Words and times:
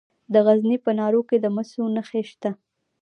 د 0.33 0.35
غزني 0.45 0.77
په 0.85 0.91
ناور 0.97 1.15
کې 1.29 1.37
د 1.43 1.45
مسو 1.55 1.83
نښې 1.95 2.21
شته. 2.29 2.49